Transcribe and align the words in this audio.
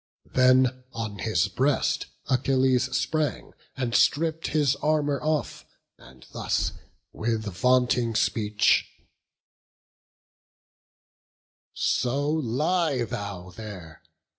Then 0.33 0.83
on 0.93 1.19
his 1.19 1.47
breast 1.47 2.07
Achilles 2.27 2.85
sprang, 2.97 3.51
and 3.77 3.93
stripp'd 3.93 4.47
His 4.47 4.75
armour 4.77 5.21
off, 5.21 5.63
and 5.99 6.25
thus 6.31 6.71
with 7.13 7.43
vaunting 7.45 8.15
speech: 8.15 8.89
"So 11.75 12.27
lie 12.31 13.03
thou 13.03 13.51
there! 13.51 14.01